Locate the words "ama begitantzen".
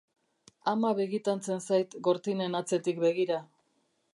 0.71-1.61